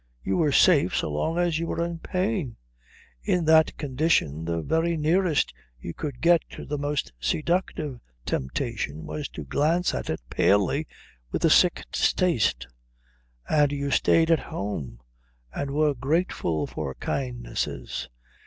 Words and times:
You 0.23 0.37
were 0.37 0.51
safe 0.51 0.95
so 0.95 1.11
long 1.11 1.37
as 1.37 1.59
you 1.59 1.67
were 1.67 1.85
in 1.85 1.99
pain. 1.99 2.55
In 3.21 3.45
that 3.45 3.77
condition 3.77 4.45
the 4.45 4.63
very 4.63 4.97
nearest 4.97 5.53
you 5.79 5.93
could 5.93 6.21
get 6.21 6.41
to 6.53 6.65
the 6.65 6.79
most 6.79 7.13
seductive 7.19 7.99
temptation 8.25 9.05
was 9.05 9.29
to 9.29 9.43
glance 9.45 9.93
at 9.93 10.09
it 10.09 10.21
palely, 10.27 10.87
with 11.31 11.45
a 11.45 11.51
sick 11.51 11.83
distaste. 11.91 12.65
And 13.47 13.71
you 13.71 13.91
stayed 13.91 14.31
at 14.31 14.39
home, 14.39 15.01
and 15.53 15.69
were 15.69 15.93
grateful 15.93 16.65
for 16.65 16.95
kindnesses. 16.95 18.09